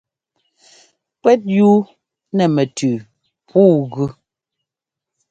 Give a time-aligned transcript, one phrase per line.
[1.21, 1.71] Kúɛ́t yú
[2.35, 2.93] nɛ́ mɛtʉʉ
[3.49, 4.05] pǔu ɛ́gʉ.